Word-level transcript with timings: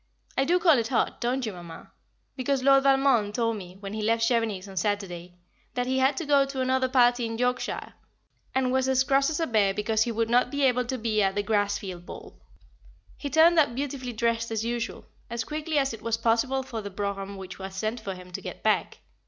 I 0.35 0.45
do 0.45 0.57
call 0.57 0.79
it 0.79 0.91
odd, 0.91 1.19
don't 1.19 1.45
you, 1.45 1.53
Mamma? 1.53 1.91
because 2.35 2.63
Lord 2.63 2.81
Valmond 2.85 3.35
told 3.35 3.57
me, 3.57 3.77
when 3.81 3.93
he 3.93 4.01
left 4.01 4.23
Chevenix 4.27 4.67
on 4.67 4.75
Saturday, 4.75 5.35
that 5.75 5.85
he 5.85 5.99
had 5.99 6.17
to 6.17 6.25
go 6.25 6.43
to 6.43 6.59
another 6.59 6.89
party 6.89 7.27
in 7.27 7.37
Yorkshire, 7.37 7.93
and 8.55 8.71
was 8.71 8.89
as 8.89 9.03
cross 9.03 9.29
as 9.29 9.39
a 9.39 9.45
bear 9.45 9.75
because 9.75 10.01
he 10.01 10.11
would 10.11 10.27
not 10.27 10.49
be 10.49 10.63
able 10.63 10.85
to 10.85 10.97
be 10.97 11.21
at 11.21 11.35
the 11.35 11.43
Grassfield 11.43 12.03
ball. 12.07 12.41
He 13.15 13.29
turned 13.29 13.59
up 13.59 13.75
beautifully 13.75 14.11
dressed 14.13 14.49
as 14.49 14.65
usual, 14.65 15.05
as 15.29 15.43
quickly 15.43 15.77
as 15.77 15.93
it 15.93 16.01
was 16.01 16.17
possible 16.17 16.63
for 16.63 16.81
the 16.81 16.89
brougham 16.89 17.37
which 17.37 17.59
was 17.59 17.75
sent 17.75 17.99
for 17.99 18.15
him 18.15 18.31
to 18.31 18.41
get 18.41 18.63
back. 18.63 19.01